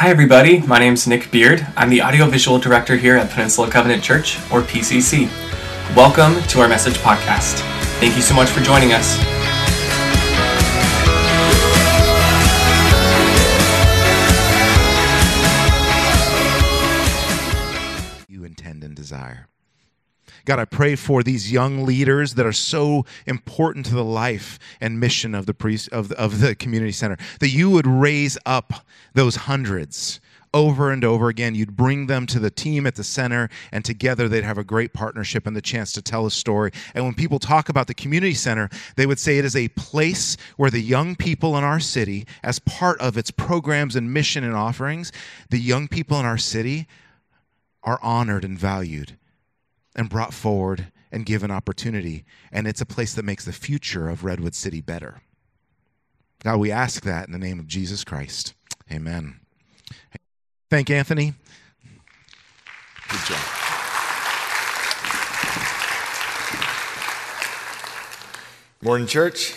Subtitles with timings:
[0.00, 0.60] Hi, everybody.
[0.60, 1.66] My name's Nick Beard.
[1.76, 5.28] I'm the audiovisual director here at Peninsula Covenant Church, or PCC.
[5.94, 7.60] Welcome to our message podcast.
[8.00, 9.39] Thank you so much for joining us.
[20.50, 24.98] God, I pray for these young leaders that are so important to the life and
[24.98, 27.18] mission of the priest of the, of the community center.
[27.38, 28.84] That you would raise up
[29.14, 30.18] those hundreds
[30.52, 31.54] over and over again.
[31.54, 34.92] You'd bring them to the team at the center, and together they'd have a great
[34.92, 36.72] partnership and the chance to tell a story.
[36.96, 40.36] And when people talk about the community center, they would say it is a place
[40.56, 44.56] where the young people in our city, as part of its programs and mission and
[44.56, 45.12] offerings,
[45.48, 46.88] the young people in our city
[47.84, 49.16] are honored and valued
[49.94, 52.24] and brought forward and given opportunity.
[52.52, 55.22] And it's a place that makes the future of Redwood City better.
[56.42, 58.54] God, we ask that in the name of Jesus Christ.
[58.90, 59.40] Amen.
[60.70, 61.34] Thank Anthony.
[63.08, 63.40] Good job.
[68.82, 69.54] Morning, church.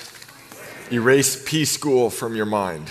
[0.92, 2.90] Erase P School from your mind.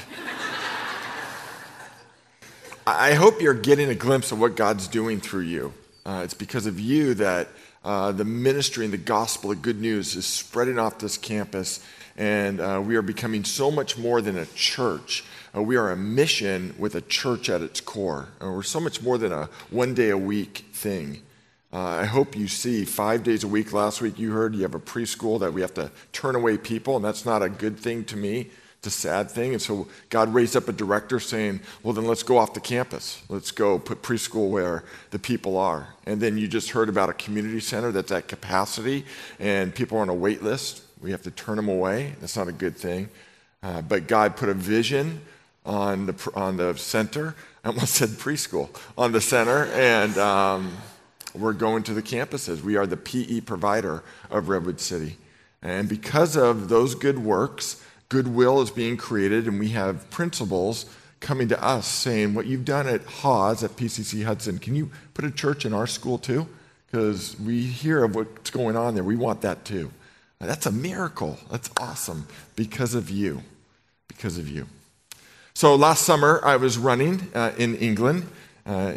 [2.86, 5.72] I hope you're getting a glimpse of what God's doing through you.
[6.04, 7.48] Uh, it's because of you that
[7.84, 11.84] uh, the ministry and the gospel, the good news, is spreading off this campus,
[12.16, 15.24] and uh, we are becoming so much more than a church.
[15.54, 18.28] Uh, we are a mission with a church at its core.
[18.40, 21.22] Uh, we're so much more than a one day a week thing.
[21.72, 23.72] Uh, I hope you see five days a week.
[23.72, 26.96] Last week you heard you have a preschool that we have to turn away people,
[26.96, 28.50] and that's not a good thing to me.
[28.82, 29.52] It's a sad thing.
[29.52, 33.22] And so God raised up a director saying, well, then let's go off the campus.
[33.28, 35.86] Let's go put preschool where the people are.
[36.04, 39.04] And then you just heard about a community center that's at capacity
[39.38, 40.82] and people are on a wait list.
[41.00, 42.16] We have to turn them away.
[42.20, 43.08] That's not a good thing.
[43.62, 45.20] Uh, but God put a vision
[45.64, 47.36] on the, on the center.
[47.62, 49.66] I almost said preschool, on the center.
[49.66, 50.76] And um,
[51.36, 52.62] we're going to the campuses.
[52.62, 55.18] We are the PE provider of Redwood City.
[55.62, 57.80] And because of those good works,
[58.12, 60.84] goodwill is being created, and we have principals
[61.18, 65.24] coming to us saying, What you've done at Hawes, at PCC Hudson, can you put
[65.24, 66.46] a church in our school too?
[66.86, 69.02] Because we hear of what's going on there.
[69.02, 69.90] We want that too.
[70.40, 71.38] That's a miracle.
[71.50, 73.40] That's awesome because of you.
[74.08, 74.66] Because of you.
[75.54, 78.28] So last summer, I was running uh, in England.
[78.64, 78.92] Uh,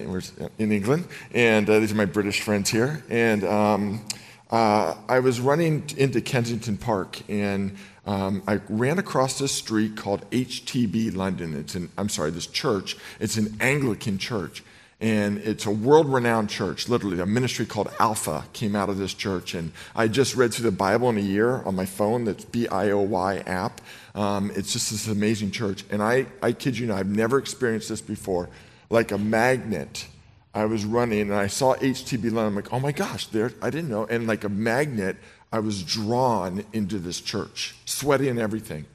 [0.59, 3.03] in England, and uh, these are my British friends here.
[3.09, 4.05] And um,
[4.55, 10.29] uh, I was running into Kensington Park, and um, I ran across this street called
[10.31, 11.53] HTB London.
[11.53, 12.95] It's an, I'm sorry, this church.
[13.19, 14.63] It's an Anglican church.
[15.01, 17.19] And it's a world renowned church, literally.
[17.19, 19.55] A ministry called Alpha came out of this church.
[19.55, 22.65] And I just read through the Bible in a year on my phone, that's B
[22.69, 23.81] I O Y app.
[24.15, 25.83] Um, it's just this amazing church.
[25.91, 28.47] And I, I kid you not, I've never experienced this before.
[28.89, 30.07] Like a magnet,
[30.55, 32.45] I was running and I saw HTB London.
[32.45, 34.05] I'm like, oh my gosh, there, I didn't know.
[34.05, 35.17] And like a magnet,
[35.51, 38.85] I was drawn into this church, sweaty and everything.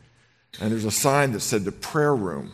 [0.58, 2.52] And there's a sign that said the prayer room.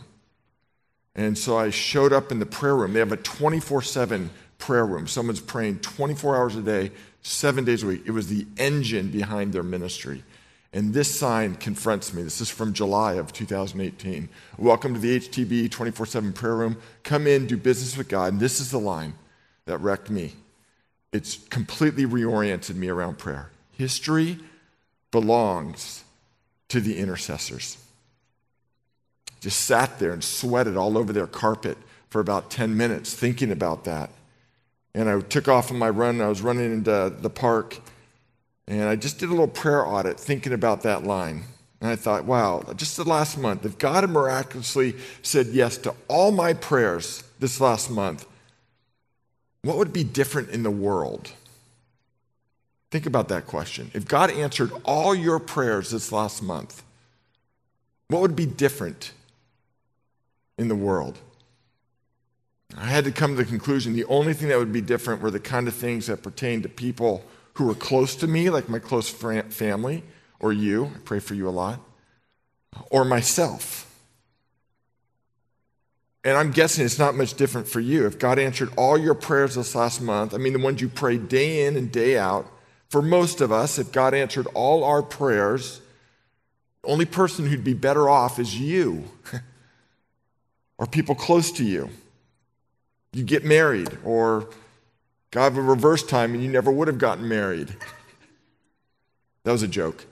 [1.15, 2.93] And so I showed up in the prayer room.
[2.93, 5.07] They have a 24 7 prayer room.
[5.07, 6.91] Someone's praying 24 hours a day,
[7.21, 8.03] seven days a week.
[8.05, 10.23] It was the engine behind their ministry.
[10.73, 12.23] And this sign confronts me.
[12.23, 14.29] This is from July of 2018.
[14.57, 16.77] Welcome to the HTB 24 7 prayer room.
[17.03, 18.33] Come in, do business with God.
[18.33, 19.13] And this is the line
[19.65, 20.33] that wrecked me.
[21.13, 23.49] It's completely reoriented me around prayer.
[23.71, 24.39] History
[25.11, 26.03] belongs
[26.69, 27.77] to the intercessors.
[29.39, 31.77] Just sat there and sweated all over their carpet
[32.09, 34.09] for about 10 minutes thinking about that.
[34.93, 36.21] And I took off on my run.
[36.21, 37.79] I was running into the park,
[38.67, 41.43] and I just did a little prayer audit thinking about that line.
[41.79, 45.93] And I thought, wow, just the last month, if God had miraculously said yes to
[46.07, 48.25] all my prayers this last month,
[49.61, 51.31] what would be different in the world?
[52.89, 53.91] Think about that question.
[53.93, 56.83] If God answered all your prayers this last month,
[58.07, 59.11] what would be different
[60.57, 61.19] in the world?
[62.75, 65.31] I had to come to the conclusion the only thing that would be different were
[65.31, 67.23] the kind of things that pertain to people
[67.57, 70.03] who were close to me, like my close family,
[70.39, 70.91] or you.
[70.95, 71.79] I pray for you a lot,
[72.91, 73.83] or myself.
[76.23, 78.05] And I'm guessing it's not much different for you.
[78.05, 81.17] If God answered all your prayers this last month, I mean, the ones you pray
[81.17, 82.45] day in and day out,
[82.89, 85.81] for most of us, if God answered all our prayers,
[86.83, 89.05] the only person who'd be better off is you
[90.77, 91.89] or people close to you.
[93.13, 94.49] You get married, or
[95.31, 97.75] God a reverse time and you never would have gotten married.
[99.43, 100.05] That was a joke.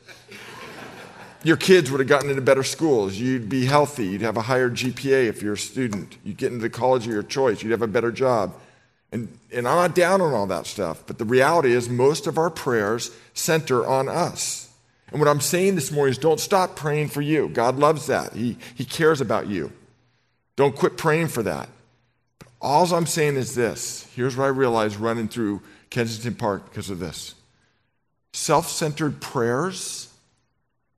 [1.44, 3.16] Your kids would have gotten into better schools.
[3.16, 4.08] You'd be healthy.
[4.08, 6.18] You'd have a higher GPA if you're a student.
[6.24, 7.62] You'd get into the college of your choice.
[7.62, 8.56] You'd have a better job.
[9.12, 12.38] And, and I'm not down on all that stuff, but the reality is most of
[12.38, 14.70] our prayers center on us.
[15.12, 17.48] And what I'm saying this morning is don't stop praying for you.
[17.50, 18.34] God loves that.
[18.34, 19.72] He, he cares about you.
[20.56, 21.70] Don't quit praying for that.
[22.66, 26.98] All I'm saying is this here's what I realized running through Kensington Park because of
[26.98, 27.36] this
[28.34, 30.12] self centered prayers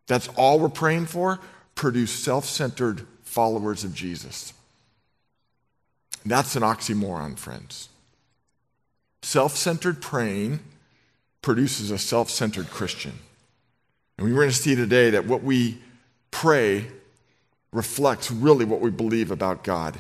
[0.08, 1.40] that's all we're praying for,
[1.76, 4.54] produce self centered followers of Jesus.
[6.26, 7.90] That's an oxymoron, friends.
[9.22, 10.62] Self centered praying
[11.42, 13.20] produces a self centered Christian.
[14.18, 15.80] And we're going to see today that what we
[16.32, 16.88] pray
[17.74, 20.00] reflects really what we believe about God.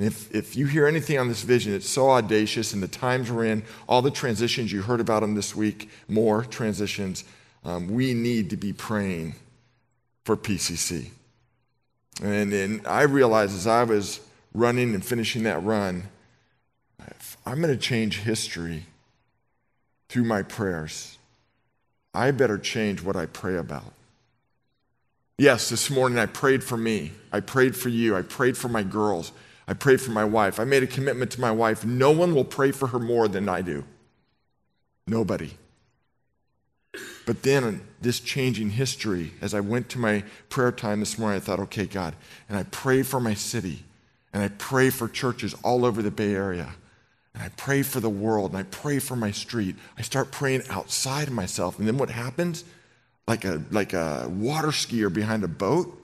[0.00, 3.30] And if, if you hear anything on this vision, it's so audacious, and the times
[3.30, 7.22] we're in, all the transitions you heard about them this week, more transitions,
[7.66, 9.34] um, we need to be praying
[10.24, 11.10] for PCC.
[12.22, 14.20] And, and I realized as I was
[14.54, 16.04] running and finishing that run,
[17.44, 18.86] I'm going to change history
[20.08, 21.18] through my prayers.
[22.14, 23.92] I better change what I pray about.
[25.36, 27.12] Yes, this morning I prayed for me.
[27.30, 28.16] I prayed for you.
[28.16, 29.32] I prayed for my girls.
[29.70, 30.58] I prayed for my wife.
[30.58, 31.84] I made a commitment to my wife.
[31.84, 33.84] No one will pray for her more than I do.
[35.06, 35.52] Nobody.
[37.24, 41.44] But then, this changing history, as I went to my prayer time this morning, I
[41.44, 42.16] thought, okay, God,
[42.48, 43.84] and I pray for my city,
[44.32, 46.74] and I pray for churches all over the Bay Area,
[47.32, 49.76] and I pray for the world, and I pray for my street.
[49.96, 52.64] I start praying outside of myself, and then what happens?
[53.28, 55.96] Like a, like a water skier behind a boat,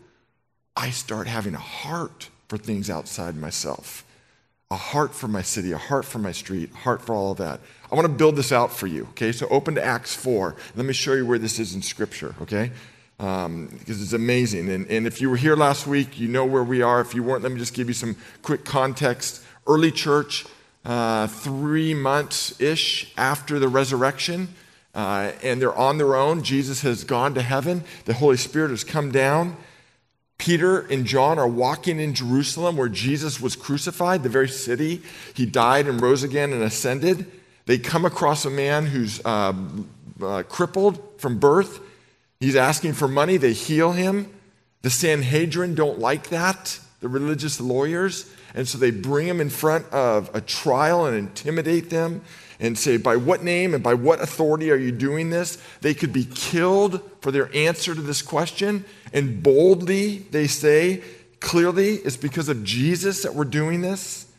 [0.77, 4.06] I start having a heart for things outside myself
[4.70, 7.38] a heart for my city, a heart for my street, a heart for all of
[7.38, 7.60] that.
[7.90, 9.31] I want to build this out for you, okay?
[9.31, 10.56] So open to Acts 4.
[10.75, 12.72] Let me show you where this is in Scripture, okay?
[13.20, 14.69] Um, because it's amazing.
[14.69, 17.00] And, and if you were here last week, you know where we are.
[17.00, 19.43] If you weren't, let me just give you some quick context.
[19.69, 20.44] Early church,
[20.84, 24.48] uh, three months ish after the resurrection,
[24.96, 26.43] uh, and they're on their own.
[26.43, 29.56] Jesus has gone to heaven, the Holy Spirit has come down.
[30.38, 35.03] Peter and John are walking in Jerusalem where Jesus was crucified, the very city
[35.35, 37.31] he died and rose again and ascended.
[37.65, 39.53] They come across a man who's uh,
[40.23, 41.81] uh, crippled from birth.
[42.38, 43.38] He's asking for money.
[43.38, 44.33] They heal him.
[44.83, 48.31] The Sanhedrin don't like that, the religious lawyers.
[48.55, 52.23] And so they bring him in front of a trial and intimidate them
[52.61, 55.62] and say, By what name and by what authority are you doing this?
[55.81, 58.84] They could be killed for their answer to this question.
[59.12, 61.02] And boldly, they say,
[61.40, 64.31] clearly, it's because of Jesus that we're doing this.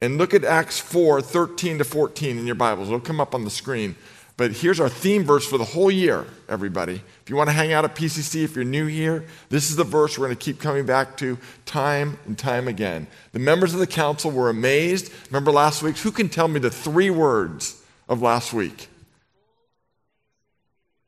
[0.00, 2.88] And look at Acts 4 13 to 14 in your Bibles.
[2.88, 3.94] It'll come up on the screen.
[4.38, 6.94] But here's our theme verse for the whole year, everybody.
[6.94, 9.84] If you want to hang out at PCC, if you're new here, this is the
[9.84, 11.36] verse we're going to keep coming back to
[11.66, 13.06] time and time again.
[13.32, 15.12] The members of the council were amazed.
[15.26, 15.98] Remember last week?
[15.98, 18.88] Who can tell me the three words of last week?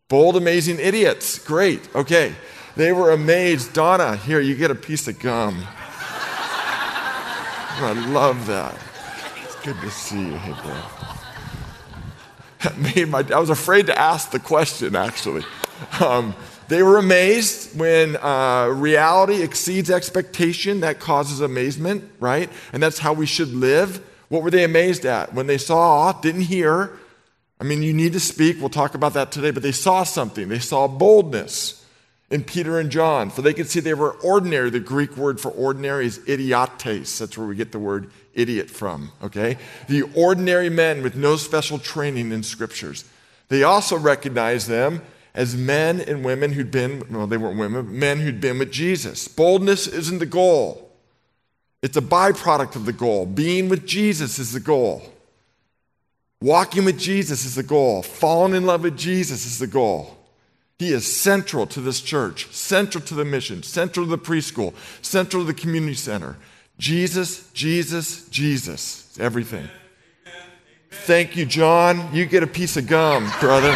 [0.08, 1.40] Bold, amazing idiots.
[1.40, 1.92] Great.
[1.92, 2.32] Okay.
[2.76, 3.72] They were amazed.
[3.72, 5.56] Donna, here, you get a piece of gum.
[7.78, 8.78] I love that.
[9.42, 10.36] It's good to see you.
[10.36, 10.76] Hey, bro.
[12.62, 15.44] That made my, I was afraid to ask the question, actually.
[16.00, 16.34] Um,
[16.68, 20.80] they were amazed when uh, reality exceeds expectation.
[20.80, 22.48] That causes amazement, right?
[22.72, 24.00] And that's how we should live.
[24.28, 25.34] What were they amazed at?
[25.34, 26.98] When they saw, didn't hear,
[27.60, 28.58] I mean, you need to speak.
[28.60, 30.48] We'll talk about that today, but they saw something.
[30.48, 31.84] They saw boldness
[32.30, 34.68] in Peter and John, for they could see they were ordinary.
[34.70, 37.18] The Greek word for ordinary is idiotes.
[37.18, 39.58] That's where we get the word idiot from, okay?
[39.88, 43.04] The ordinary men with no special training in scriptures.
[43.48, 45.02] They also recognized them
[45.34, 49.28] as men and women who'd been, well, they weren't women, men who'd been with Jesus.
[49.28, 50.90] Boldness isn't the goal,
[51.82, 53.24] it's a byproduct of the goal.
[53.26, 55.02] Being with Jesus is the goal.
[56.46, 58.04] Walking with Jesus is the goal.
[58.04, 60.16] Falling in love with Jesus is the goal.
[60.78, 64.72] He is central to this church, central to the mission, central to the preschool,
[65.02, 66.36] central to the community center.
[66.78, 69.08] Jesus, Jesus, Jesus.
[69.08, 69.68] It's everything.
[70.92, 72.14] Thank you, John.
[72.14, 73.72] You get a piece of gum, brother.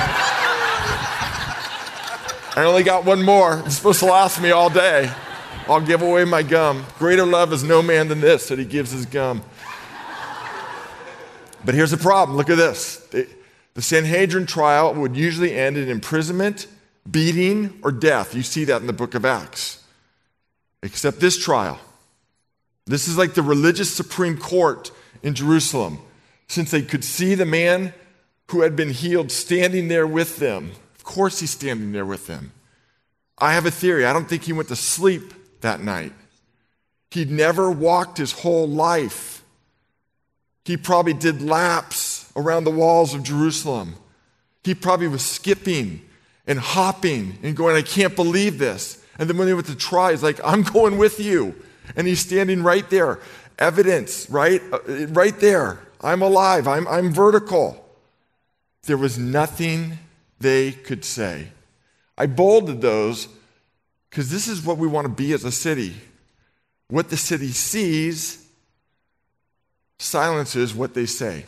[2.55, 3.65] I only got one more.
[3.67, 5.13] It's supposed to last me all day.
[5.69, 6.87] I'll give away my gum.
[7.01, 9.43] Greater love is no man than this that he gives his gum.
[11.65, 12.97] But here's the problem look at this.
[13.75, 16.67] The Sanhedrin trial would usually end in imprisonment,
[17.09, 18.35] beating, or death.
[18.35, 19.83] You see that in the book of Acts.
[20.83, 21.79] Except this trial.
[22.87, 24.91] This is like the religious Supreme Court
[25.23, 25.99] in Jerusalem,
[26.49, 27.95] since they could see the man
[28.49, 30.73] who had been healed standing there with them.
[30.97, 32.53] Of course, he's standing there with them.
[33.39, 34.05] I have a theory.
[34.05, 36.13] I don't think he went to sleep that night.
[37.11, 39.40] He'd never walked his whole life.
[40.65, 43.95] He probably did laps around the walls of Jerusalem.
[44.63, 46.03] He probably was skipping
[46.47, 49.05] and hopping and going, I can't believe this.
[49.19, 51.55] And then when they went to try, he's like, I'm going with you.
[51.97, 53.21] And he's standing right there.
[53.59, 54.63] Evidence, right?
[54.73, 55.81] Uh, right there.
[56.01, 56.67] I'm alive.
[56.67, 57.85] I'm, I'm vertical.
[58.85, 59.99] There was nothing
[60.39, 61.49] they could say.
[62.17, 63.29] I bolded those
[64.09, 65.95] because this is what we want to be as a city.
[66.89, 68.40] What the city sees
[70.01, 71.45] silences what they say.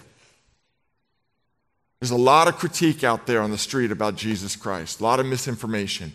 [2.00, 5.20] There's a lot of critique out there on the street about Jesus Christ, a lot
[5.20, 6.12] of misinformation,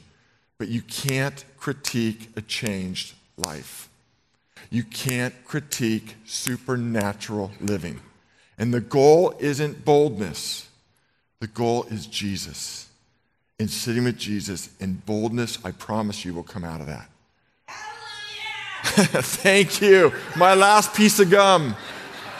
[0.57, 3.89] but you can't critique a changed life.
[4.69, 8.01] You can't critique supernatural living.
[8.57, 10.67] And the goal isn't boldness,
[11.39, 12.89] the goal is Jesus.
[13.59, 17.09] And sitting with Jesus in boldness, I promise you, will come out of that.
[18.83, 20.13] Thank you.
[20.35, 21.75] My last piece of gum.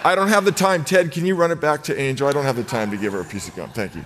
[0.07, 0.85] I don't have the time.
[0.85, 2.29] Ted, can you run it back to Angel?
[2.29, 3.69] I don't have the time to give her a piece of gum.
[3.71, 4.05] Thank you.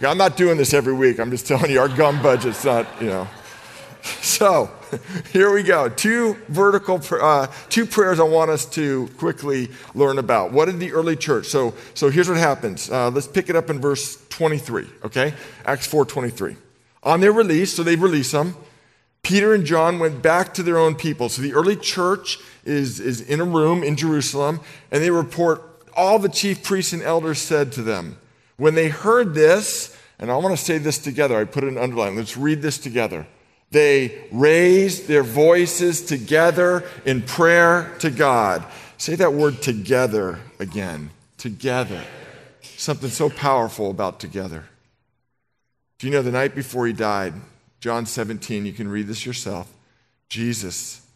[0.00, 1.20] I'm not doing this every week.
[1.20, 3.28] I'm just telling you, our gum budget's not, you know.
[4.22, 4.70] So,
[5.30, 5.90] here we go.
[5.90, 10.52] Two vertical, uh, two prayers I want us to quickly learn about.
[10.52, 11.48] What did the early church?
[11.48, 12.90] So, so here's what happens.
[12.90, 14.86] Uh, let's pick it up in verse 23.
[15.04, 15.34] Okay,
[15.66, 16.56] Acts 4:23.
[17.02, 18.56] On their release, so they release them.
[19.22, 21.28] Peter and John went back to their own people.
[21.28, 24.60] So the early church is, is in a room in Jerusalem,
[24.90, 25.62] and they report
[25.96, 28.18] all the chief priests and elders said to them.
[28.56, 31.78] When they heard this, and I want to say this together, I put it in
[31.78, 32.16] underline.
[32.16, 33.26] Let's read this together.
[33.70, 38.64] They raised their voices together in prayer to God.
[38.98, 41.10] Say that word together again.
[41.38, 42.02] Together.
[42.60, 44.66] Something so powerful about together.
[45.98, 47.32] Do you know the night before he died,
[47.82, 49.70] John 17, you can read this yourself.
[50.30, 51.06] Jesus,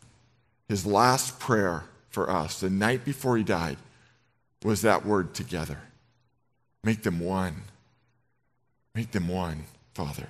[0.68, 3.78] his last prayer for us, the night before he died,
[4.62, 5.78] was that word together.
[6.84, 7.62] Make them one.
[8.94, 10.28] Make them one, Father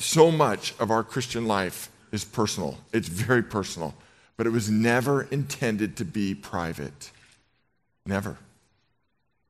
[0.00, 2.78] so much of our Christian life is personal.
[2.92, 3.94] It's very personal.
[4.36, 7.10] But it was never intended to be private.
[8.06, 8.38] Never.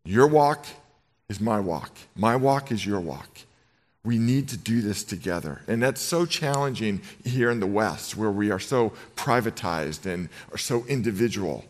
[0.04, 0.66] Your walk
[1.28, 1.92] is my walk.
[2.16, 3.40] My walk is your walk.
[4.08, 5.60] We need to do this together.
[5.68, 10.56] And that's so challenging here in the West, where we are so privatized and are
[10.56, 11.66] so individual.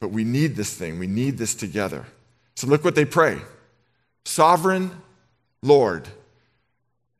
[0.00, 0.98] But we need this thing.
[0.98, 2.06] We need this together.
[2.56, 3.38] So look what they pray
[4.24, 4.90] Sovereign
[5.62, 6.08] Lord,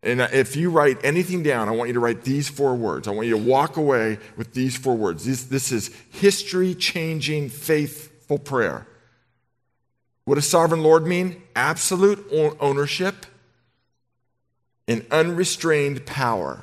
[0.03, 3.07] and if you write anything down, I want you to write these four words.
[3.07, 5.25] I want you to walk away with these four words.
[5.25, 8.89] This, this is history changing, faithful prayer.
[10.25, 11.45] What does sovereign Lord mean?
[11.55, 12.27] Absolute
[12.59, 13.25] ownership
[14.89, 16.61] and unrestrained power.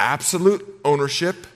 [0.00, 1.46] Absolute ownership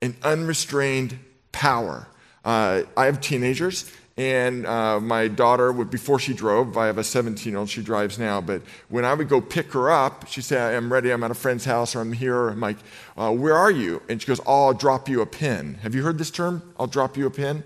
[0.00, 1.18] and unrestrained
[1.52, 2.08] power.
[2.44, 7.04] Uh, I have teenagers, and uh, my daughter, would, before she drove, I have a
[7.04, 10.42] 17 year old, she drives now, but when I would go pick her up, she'd
[10.44, 12.48] say, I'm ready, I'm at a friend's house, or I'm here.
[12.48, 12.78] I'm like,
[13.16, 14.02] uh, Where are you?
[14.08, 15.74] And she goes, oh, I'll drop you a pin.
[15.82, 16.62] Have you heard this term?
[16.80, 17.62] I'll drop you a pin?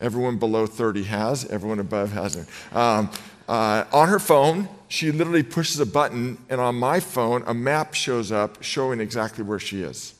[0.00, 2.48] Everyone below 30 has, everyone above hasn't.
[2.72, 3.10] Um,
[3.48, 7.94] uh, on her phone, she literally pushes a button, and on my phone, a map
[7.94, 10.14] shows up showing exactly where she is.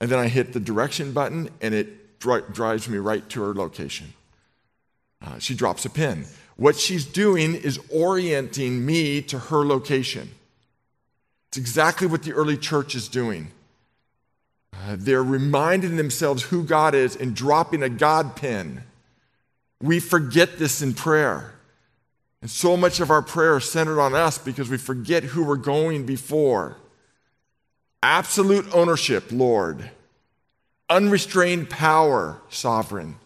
[0.00, 3.54] And then I hit the direction button, and it dri- drives me right to her
[3.54, 4.12] location.
[5.24, 6.26] Uh, she drops a pin.
[6.56, 10.30] What she's doing is orienting me to her location.
[11.48, 13.52] It's exactly what the early church is doing.
[14.72, 18.82] Uh, they're reminding themselves who God is and dropping a God pin.
[19.80, 21.52] We forget this in prayer.
[22.42, 25.56] And so much of our prayer is centered on us because we forget who we're
[25.56, 26.76] going before.
[28.02, 29.90] Absolute ownership, Lord.
[30.90, 33.16] Unrestrained power, sovereign.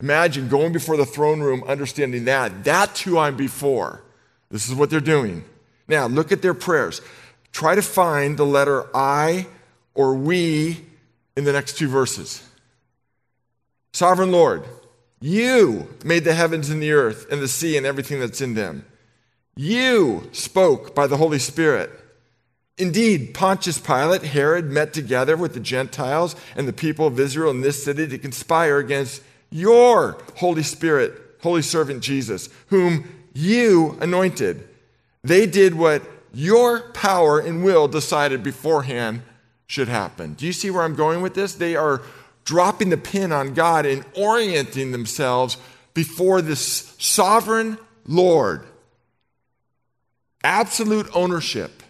[0.00, 2.64] Imagine going before the throne room, understanding that.
[2.64, 4.02] That's who I'm before.
[4.50, 5.44] This is what they're doing.
[5.88, 7.00] Now, look at their prayers.
[7.52, 9.46] Try to find the letter I
[9.94, 10.84] or we
[11.36, 12.42] in the next two verses.
[13.92, 14.64] Sovereign Lord,
[15.22, 18.84] you made the heavens and the earth and the sea and everything that's in them.
[19.54, 21.90] You spoke by the Holy Spirit.
[22.76, 27.60] Indeed, Pontius Pilate, Herod met together with the Gentiles and the people of Israel in
[27.60, 31.12] this city to conspire against your Holy Spirit,
[31.42, 34.68] Holy Servant Jesus, whom you anointed.
[35.22, 36.02] They did what
[36.34, 39.22] your power and will decided beforehand
[39.66, 40.34] should happen.
[40.34, 41.54] Do you see where I'm going with this?
[41.54, 42.02] They are
[42.44, 45.56] dropping the pin on God and orienting themselves
[45.94, 48.66] before this sovereign Lord.
[50.44, 51.82] Absolute ownership.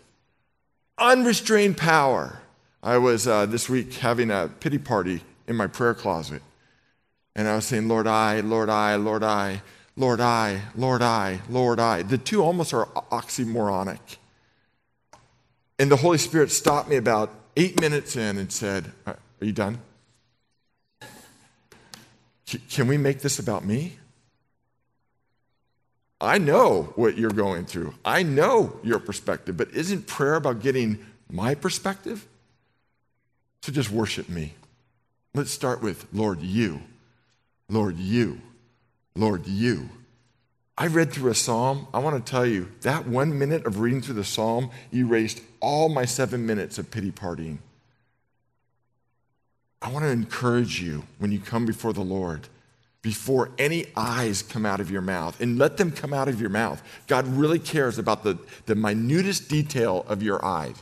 [0.98, 2.38] unrestrained power.
[2.82, 6.42] I was uh, this week having a pity party in my prayer closet.
[7.34, 9.62] And I was saying, Lord, I, Lord, I, Lord, I,
[9.96, 12.02] Lord, I, Lord, I, Lord, I.
[12.02, 14.16] The two almost are oxymoronic.
[15.78, 19.78] And the Holy Spirit stopped me about eight minutes in and said, Are you done?
[22.70, 23.98] Can we make this about me?
[26.20, 27.94] I know what you're going through.
[28.04, 32.26] I know your perspective, but isn't prayer about getting my perspective?
[33.62, 34.54] So just worship me.
[35.34, 36.82] Let's start with Lord, you.
[37.68, 38.40] Lord, you.
[39.16, 39.88] Lord, you.
[40.76, 41.86] I read through a psalm.
[41.92, 45.88] I want to tell you that one minute of reading through the psalm erased all
[45.88, 47.58] my seven minutes of pity partying.
[49.82, 52.48] I want to encourage you when you come before the Lord,
[53.02, 56.50] before any eyes come out of your mouth, and let them come out of your
[56.50, 56.80] mouth.
[57.08, 60.74] God really cares about the, the minutest detail of your eye.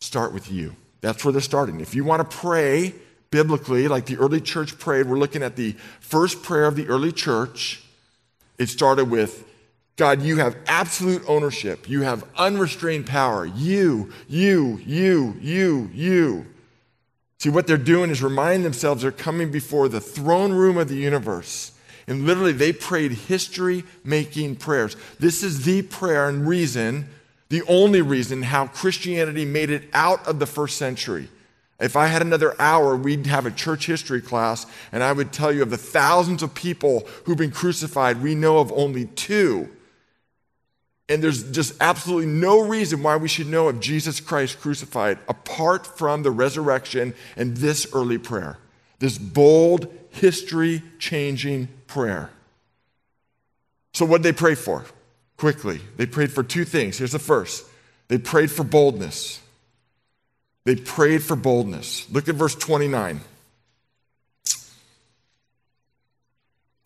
[0.00, 0.74] Start with you.
[1.00, 1.80] That's where they're starting.
[1.80, 2.94] If you want to pray
[3.30, 7.12] biblically, like the early church prayed, we're looking at the first prayer of the early
[7.12, 7.84] church.
[8.58, 9.44] It started with
[10.00, 11.88] God, you have absolute ownership.
[11.88, 13.44] You have unrestrained power.
[13.44, 16.46] You, you, you, you, you.
[17.40, 20.96] See, what they're doing is reminding themselves they're coming before the throne room of the
[20.96, 21.72] universe.
[22.06, 24.94] And literally, they prayed history making prayers.
[25.18, 27.08] This is the prayer and reason,
[27.48, 31.30] the only reason how Christianity made it out of the first century.
[31.80, 35.50] If I had another hour, we'd have a church history class, and I would tell
[35.50, 39.70] you of the thousands of people who've been crucified, we know of only two
[41.10, 45.84] and there's just absolutely no reason why we should know of Jesus Christ crucified apart
[45.84, 48.58] from the resurrection and this early prayer,
[49.00, 52.30] this bold, history changing prayer.
[53.92, 54.84] So, what did they pray for?
[55.36, 56.98] Quickly, they prayed for two things.
[56.98, 57.66] Here's the first
[58.06, 59.40] they prayed for boldness.
[60.64, 62.08] They prayed for boldness.
[62.10, 63.20] Look at verse 29.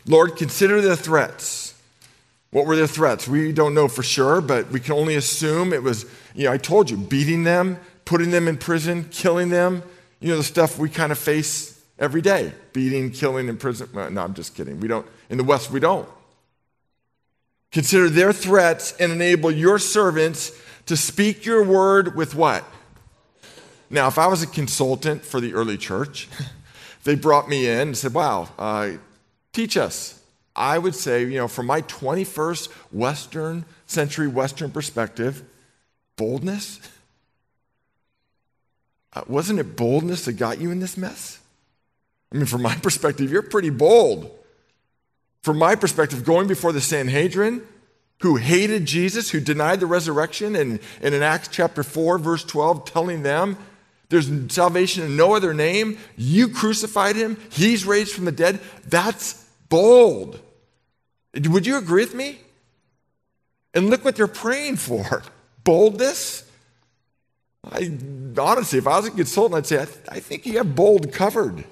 [0.06, 1.63] Lord, consider the threats
[2.54, 3.26] what were their threats?
[3.26, 6.56] We don't know for sure, but we can only assume it was, you know, I
[6.56, 9.82] told you, beating them, putting them in prison, killing them.
[10.20, 13.88] You know, the stuff we kind of face every day beating, killing, in prison.
[13.92, 14.78] No, I'm just kidding.
[14.78, 16.08] We don't, in the West, we don't.
[17.72, 20.52] Consider their threats and enable your servants
[20.86, 22.62] to speak your word with what?
[23.90, 26.28] Now, if I was a consultant for the early church,
[27.02, 28.90] they brought me in and said, Wow, uh,
[29.52, 30.20] teach us.
[30.56, 35.42] I would say, you know, from my 21st Western century Western perspective,
[36.16, 36.80] boldness.
[39.12, 41.40] Uh, wasn't it boldness that got you in this mess?
[42.32, 44.30] I mean, from my perspective, you're pretty bold.
[45.42, 47.62] From my perspective, going before the Sanhedrin,
[48.20, 52.84] who hated Jesus, who denied the resurrection, and, and in Acts chapter 4, verse 12,
[52.86, 53.58] telling them,
[54.08, 55.98] there's salvation in no other name.
[56.16, 57.36] You crucified him.
[57.50, 58.60] He's raised from the dead.
[58.86, 60.40] That's bold.
[61.34, 62.38] Would you agree with me?
[63.74, 65.22] And look what they're praying for
[65.64, 66.48] boldness.
[67.64, 67.98] I,
[68.38, 71.12] honestly, if I was a consultant, I'd say, I, th- I think you have bold
[71.12, 71.64] covered.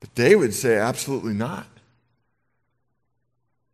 [0.00, 1.66] But they would say, absolutely not.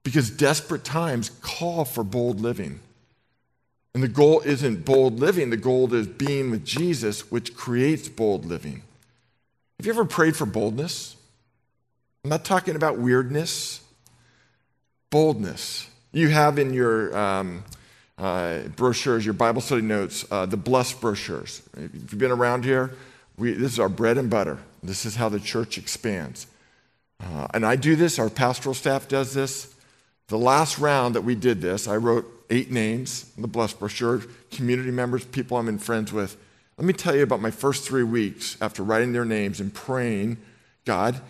[0.02, 2.80] Because desperate times call for bold living.
[3.92, 8.44] And the goal isn't bold living, the goal is being with Jesus, which creates bold
[8.46, 8.82] living.
[9.78, 11.16] Have you ever prayed for boldness?
[12.30, 13.80] I'm not talking about weirdness,
[15.10, 15.90] boldness.
[16.12, 17.64] You have in your um,
[18.18, 21.60] uh, brochures, your Bible study notes, uh, the blessed brochures.
[21.76, 22.94] If you've been around here,
[23.36, 24.58] we, this is our bread and butter.
[24.80, 26.46] This is how the church expands.
[27.18, 29.74] Uh, and I do this, our pastoral staff does this.
[30.28, 34.22] The last round that we did this, I wrote eight names in the blessed brochure,
[34.52, 36.36] community members, people I'm in friends with.
[36.78, 40.36] Let me tell you about my first three weeks after writing their names and praying,
[40.84, 41.20] God,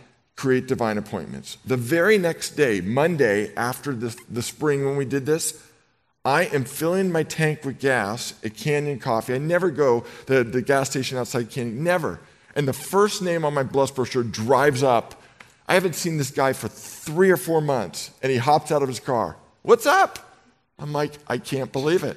[0.40, 1.59] create divine appointments.
[1.66, 5.62] The very next day, Monday, after the, the spring when we did this,
[6.24, 9.35] I am filling my tank with gas at Canyon Coffee.
[9.35, 12.20] I never go the, the gas station outside Canyon, never.
[12.57, 15.22] And the first name on my blessed brochure drives up.
[15.68, 18.88] I haven't seen this guy for three or four months, and he hops out of
[18.88, 19.37] his car.
[19.61, 20.18] What's up?
[20.79, 22.16] I'm like, I can't believe it.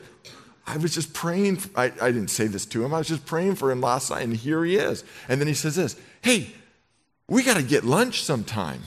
[0.65, 1.57] I was just praying.
[1.57, 2.93] For, I, I didn't say this to him.
[2.93, 5.03] I was just praying for him last night, and here he is.
[5.27, 6.53] And then he says this Hey,
[7.27, 8.81] we got to get lunch sometime.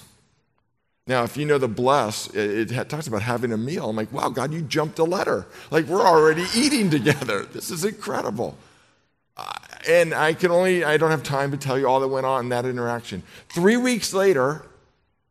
[1.06, 3.88] Now, if you know the bless, it, it, talks about having a meal.
[3.88, 5.46] I'm like, wow, God, you jumped a letter.
[5.70, 7.46] Like, we're already eating together.
[7.52, 8.58] This is incredible.
[9.36, 9.52] Uh,
[9.88, 12.44] and I can only, I don't have time to tell you all that went on
[12.44, 13.22] in that interaction.
[13.48, 14.66] Three weeks later,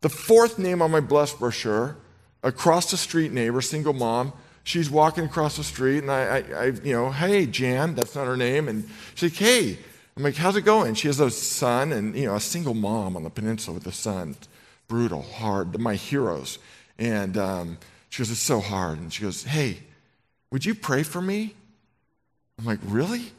[0.02, 1.98] the fourth name on my blessed brochure,
[2.41, 4.32] across the street neighbor, single mom,
[4.63, 8.28] she's walking across the street, and I, I, I, you know, hey, Jan, that's not
[8.28, 8.68] her name.
[8.68, 9.78] And she's like, hey,
[10.17, 10.95] I'm like, how's it going?
[10.95, 13.91] She has a son and, you know, a single mom on the peninsula with a
[13.91, 14.36] son.
[14.88, 16.58] Brutal, hard, my heroes.
[16.97, 17.78] And um,
[18.10, 18.97] she goes, it's so hard.
[18.97, 19.80] And she goes, hey,
[20.51, 21.54] would you pray for me?
[22.58, 23.32] I'm like, really?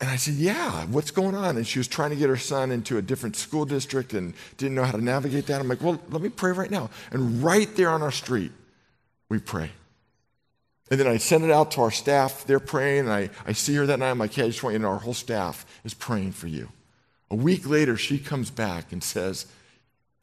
[0.00, 1.56] And I said, yeah, what's going on?
[1.56, 4.74] And she was trying to get her son into a different school district and didn't
[4.74, 5.60] know how to navigate that.
[5.60, 6.90] I'm like, well, let me pray right now.
[7.10, 8.52] And right there on our street,
[9.28, 9.70] we pray.
[10.90, 12.44] And then I send it out to our staff.
[12.44, 14.10] They're praying, and I, I see her that night.
[14.10, 16.46] I'm like, hey, I just want you to know our whole staff is praying for
[16.46, 16.68] you.
[17.30, 19.46] A week later, she comes back and says,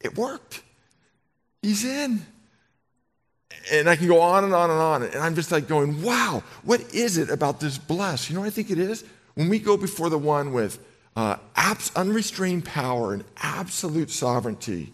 [0.00, 0.62] it worked.
[1.60, 2.24] He's in.
[3.72, 5.02] And I can go on and on and on.
[5.02, 8.28] And I'm just like going, wow, what is it about this bless?
[8.28, 9.04] You know what I think it is?
[9.34, 10.78] When we go before the one with
[11.16, 14.92] uh, abs- unrestrained power and absolute sovereignty,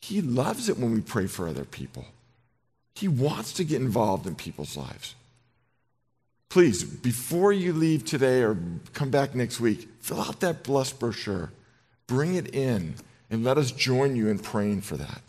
[0.00, 2.06] he loves it when we pray for other people.
[2.96, 5.14] He wants to get involved in people's lives.
[6.48, 8.56] Please, before you leave today or
[8.94, 11.52] come back next week, fill out that blessed brochure.
[12.06, 12.94] Bring it in
[13.30, 15.20] and let us join you in praying for that.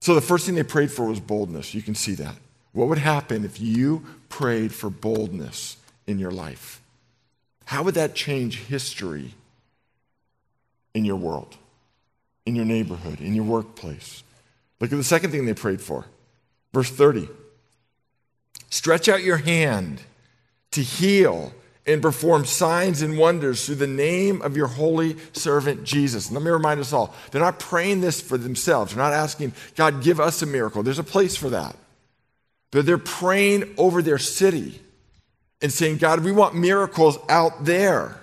[0.00, 1.74] So, the first thing they prayed for was boldness.
[1.74, 2.34] You can see that.
[2.72, 5.76] What would happen if you prayed for boldness
[6.06, 6.82] in your life?
[7.66, 9.34] How would that change history
[10.92, 11.56] in your world,
[12.44, 14.24] in your neighborhood, in your workplace?
[14.84, 16.04] Look at the second thing they prayed for.
[16.74, 17.26] Verse 30
[18.68, 20.02] Stretch out your hand
[20.72, 21.54] to heal
[21.86, 26.30] and perform signs and wonders through the name of your holy servant Jesus.
[26.30, 28.94] let me remind us all they're not praying this for themselves.
[28.94, 30.82] They're not asking, God, give us a miracle.
[30.82, 31.74] There's a place for that.
[32.70, 34.82] But they're praying over their city
[35.62, 38.22] and saying, God, we want miracles out there.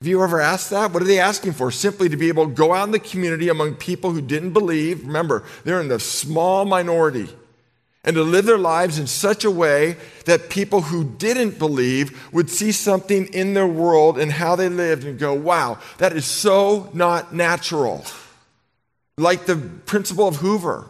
[0.00, 0.92] Have you ever asked that?
[0.92, 1.72] What are they asking for?
[1.72, 5.04] Simply to be able to go out in the community among people who didn't believe.
[5.04, 7.28] Remember, they're in the small minority.
[8.04, 12.48] And to live their lives in such a way that people who didn't believe would
[12.48, 16.90] see something in their world and how they lived and go, wow, that is so
[16.94, 18.04] not natural.
[19.16, 20.88] Like the principal of Hoover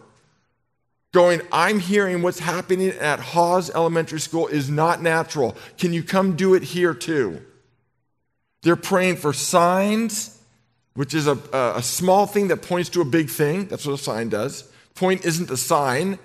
[1.14, 5.56] going, I'm hearing what's happening at Hawes Elementary School is not natural.
[5.78, 7.42] Can you come do it here too?
[8.62, 10.40] They're praying for signs,
[10.94, 13.66] which is a, a small thing that points to a big thing.
[13.66, 14.70] That's what a sign does.
[14.94, 16.18] Point isn't the sign,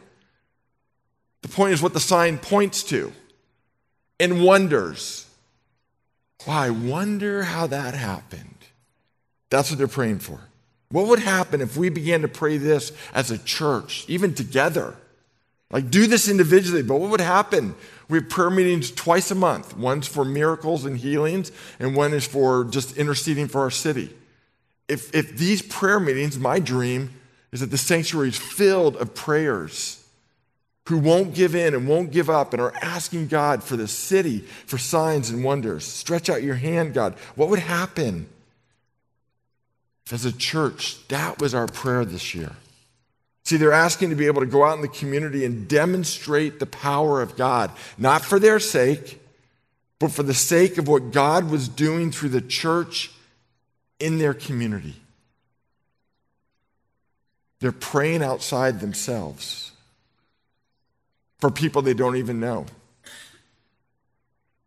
[1.43, 3.11] the point is what the sign points to.
[4.19, 5.27] And wonders.
[6.47, 8.55] Well, I wonder how that happened.
[9.49, 10.39] That's what they're praying for.
[10.89, 14.95] What would happen if we began to pray this as a church, even together?
[15.73, 17.73] Like, do this individually, but what would happen?
[18.07, 19.75] We have prayer meetings twice a month.
[19.75, 24.15] One's for miracles and healings, and one is for just interceding for our city.
[24.87, 27.19] If, if these prayer meetings, my dream
[27.51, 30.05] is that the sanctuary is filled of prayers
[30.89, 34.41] who won't give in and won't give up and are asking God for the city,
[34.67, 35.85] for signs and wonders.
[35.85, 37.15] Stretch out your hand, God.
[37.33, 38.29] What would happen?
[40.11, 42.51] As a church, that was our prayer this year.
[43.43, 46.65] See, they're asking to be able to go out in the community and demonstrate the
[46.65, 49.19] power of God, not for their sake,
[49.99, 53.11] but for the sake of what God was doing through the church
[53.99, 54.95] in their community.
[57.59, 59.71] They're praying outside themselves
[61.39, 62.65] for people they don't even know,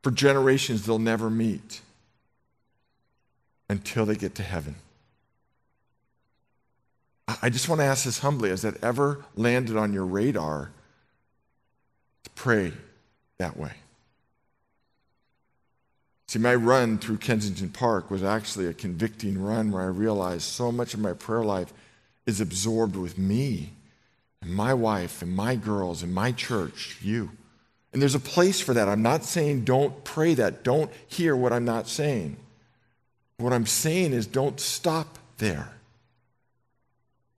[0.02, 1.80] for generations they'll never meet
[3.68, 4.76] until they get to heaven.
[7.28, 10.70] I just want to ask this humbly has that ever landed on your radar
[12.24, 12.72] to pray
[13.38, 13.72] that way?
[16.28, 20.72] See, my run through Kensington Park was actually a convicting run where I realized so
[20.72, 21.72] much of my prayer life
[22.26, 23.72] is absorbed with me
[24.42, 27.30] and my wife and my girls and my church, you.
[27.92, 28.88] And there's a place for that.
[28.88, 30.62] I'm not saying don't pray that.
[30.62, 32.36] Don't hear what I'm not saying.
[33.38, 35.75] What I'm saying is don't stop there.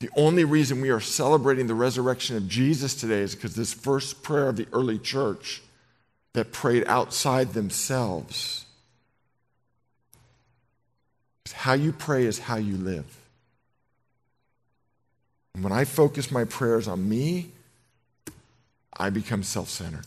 [0.00, 4.22] The only reason we are celebrating the resurrection of Jesus today is because this first
[4.22, 5.62] prayer of the early church
[6.34, 8.64] that prayed outside themselves.
[11.52, 13.04] How you pray is how you live.
[15.54, 17.50] And when I focus my prayers on me,
[18.96, 20.06] I become self centered.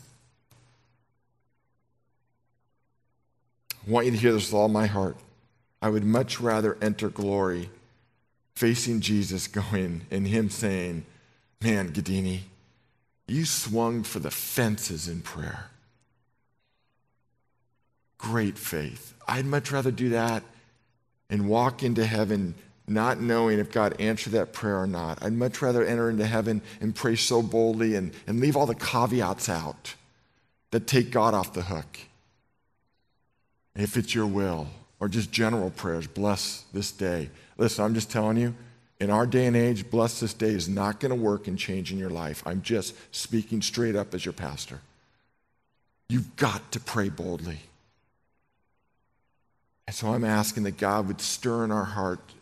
[3.86, 5.18] I want you to hear this with all my heart.
[5.82, 7.70] I would much rather enter glory
[8.56, 11.06] facing Jesus going and him saying,
[11.62, 12.42] Man, Gaddini,
[13.28, 15.70] you swung for the fences in prayer.
[18.18, 19.14] Great faith.
[19.28, 20.44] I'd much rather do that
[21.30, 22.56] and walk into heaven
[22.88, 25.24] not knowing if God answered that prayer or not.
[25.24, 28.76] I'd much rather enter into heaven and pray so boldly and, and leave all the
[28.76, 29.96] caveats out
[30.72, 32.00] that take God off the hook.
[33.76, 34.68] If it's your will,
[35.00, 37.30] or just general prayers, bless this day.
[37.62, 38.56] Listen, I'm just telling you,
[39.00, 42.00] in our day and age, bless this day is not going to work in changing
[42.00, 42.42] your life.
[42.44, 44.80] I'm just speaking straight up as your pastor.
[46.10, 47.60] You've got to pray boldly.
[49.86, 52.34] And so I'm asking that God would stir in our heart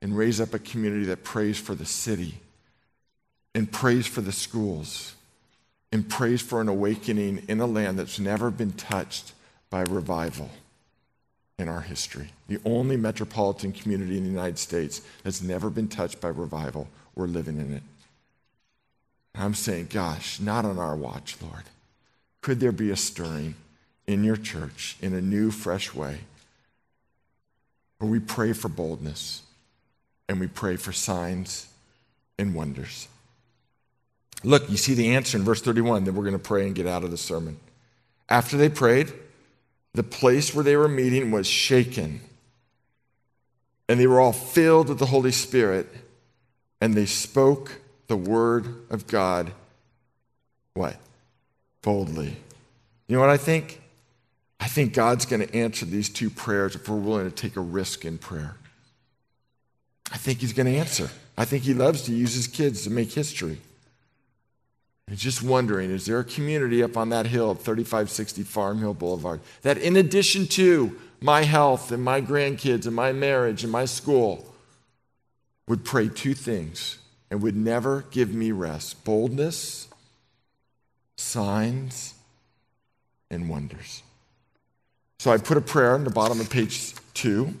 [0.00, 2.36] and raise up a community that prays for the city
[3.56, 5.16] and prays for the schools
[5.90, 9.32] and prays for an awakening in a land that's never been touched
[9.70, 10.50] by revival
[11.58, 12.30] in our history.
[12.48, 16.88] The only metropolitan community in the United States that's never been touched by revival.
[17.14, 17.82] We're living in it.
[19.34, 21.64] I'm saying, gosh, not on our watch, Lord.
[22.40, 23.54] Could there be a stirring
[24.06, 26.20] in your church in a new, fresh way
[27.98, 29.42] where we pray for boldness
[30.28, 31.68] and we pray for signs
[32.38, 33.08] and wonders?
[34.44, 36.86] Look, you see the answer in verse 31 that we're going to pray and get
[36.86, 37.58] out of the sermon.
[38.28, 39.12] After they prayed,
[39.94, 42.20] the place where they were meeting was shaken.
[43.88, 45.86] And they were all filled with the Holy Spirit,
[46.80, 49.52] and they spoke the word of God.
[50.74, 50.96] What?
[51.82, 52.36] Boldly.
[53.08, 53.80] You know what I think?
[54.60, 57.60] I think God's going to answer these two prayers if we're willing to take a
[57.60, 58.56] risk in prayer.
[60.12, 61.10] I think He's going to answer.
[61.36, 63.58] I think He loves to use His kids to make history.
[65.08, 68.94] And just wondering, is there a community up on that hill at 3560 Farm Hill
[68.94, 73.84] Boulevard that, in addition to my health and my grandkids and my marriage and my
[73.84, 74.52] school,
[75.68, 76.98] would pray two things
[77.30, 79.88] and would never give me rest boldness,
[81.16, 82.14] signs,
[83.30, 84.02] and wonders?
[85.18, 87.54] So I put a prayer on the bottom of page two.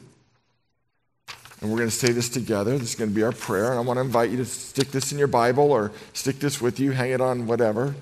[1.62, 2.76] And we're going to say this together.
[2.76, 3.70] This is going to be our prayer.
[3.70, 6.60] And I want to invite you to stick this in your Bible or stick this
[6.60, 7.94] with you, hang it on whatever,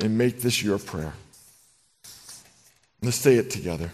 [0.00, 1.12] and make this your prayer.
[3.00, 3.92] Let's say it together.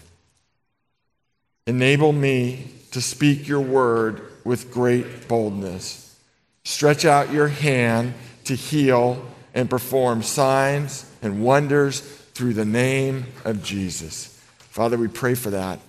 [1.67, 6.19] Enable me to speak your word with great boldness.
[6.63, 13.63] Stretch out your hand to heal and perform signs and wonders through the name of
[13.63, 14.41] Jesus.
[14.57, 15.79] Father, we pray for that.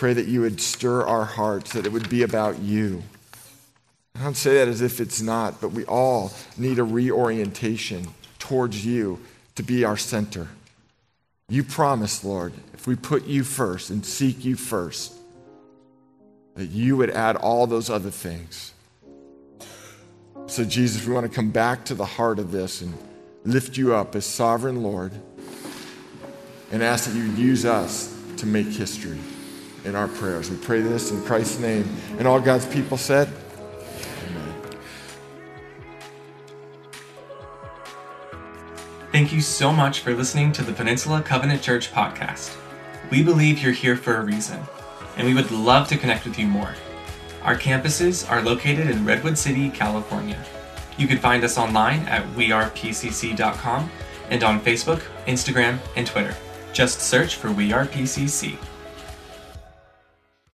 [0.00, 3.02] Pray that you would stir our hearts, that it would be about you.
[4.18, 8.08] I don't say that as if it's not, but we all need a reorientation
[8.38, 9.20] towards you
[9.56, 10.48] to be our center.
[11.50, 15.12] You promised, Lord, if we put you first and seek you first,
[16.54, 18.72] that you would add all those other things.
[20.46, 22.94] So, Jesus, we want to come back to the heart of this and
[23.44, 25.12] lift you up as sovereign Lord
[26.72, 29.18] and ask that you use us to make history
[29.84, 30.50] in our prayers.
[30.50, 31.88] We pray this in Christ's name.
[32.18, 33.28] And all God's people said,
[34.28, 34.54] Amen.
[39.12, 42.56] Thank you so much for listening to the Peninsula Covenant Church podcast.
[43.10, 44.60] We believe you're here for a reason,
[45.16, 46.74] and we would love to connect with you more.
[47.42, 50.44] Our campuses are located in Redwood City, California.
[50.98, 53.90] You can find us online at wearepcc.com
[54.28, 56.36] and on Facebook, Instagram, and Twitter.
[56.72, 58.58] Just search for We Are PCC.